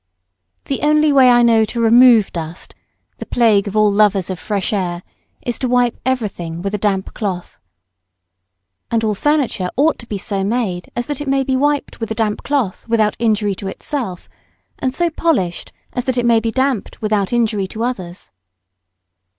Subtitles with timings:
[0.65, 2.73] The only way I know to remove dust,
[3.17, 5.03] the plague of all lovers of fresh air,
[5.43, 7.59] is to wipe everything with a damp cloth.
[8.89, 12.09] And all furniture ought to be so made as that it may be wiped with
[12.09, 14.27] a damp cloth without injury to itself,
[14.79, 18.31] and so polished as that it may be damped without injury to others.